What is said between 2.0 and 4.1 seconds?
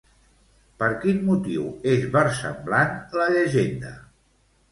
versemblant la llegenda?